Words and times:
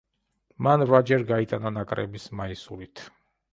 მან 0.67 0.83
რვაჯერ 0.91 1.27
გაიტანა 1.33 1.73
ნაკრების 1.77 2.27
მაისურით. 2.43 3.07